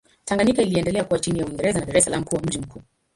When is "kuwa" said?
1.03-1.19, 2.23-2.41